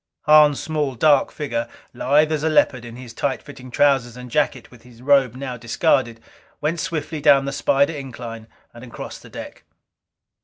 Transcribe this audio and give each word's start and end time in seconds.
Hahn's 0.23 0.59
small 0.59 0.95
dark 0.95 1.31
figure, 1.31 1.67
lithe 1.93 2.31
as 2.31 2.41
a 2.41 2.49
leopard 2.49 2.85
in 2.85 2.95
his 2.95 3.13
tight 3.13 3.43
fitting 3.43 3.69
trousers 3.69 4.17
and 4.17 4.31
jacket 4.31 4.71
with 4.71 4.81
his 4.81 4.99
robe 4.99 5.35
now 5.35 5.57
discarded, 5.57 6.19
went 6.59 6.79
swiftly 6.79 7.21
down 7.21 7.45
the 7.45 7.51
spider 7.51 7.93
incline 7.93 8.47
and 8.73 8.83
across 8.83 9.19
the 9.19 9.29
deck. 9.29 9.63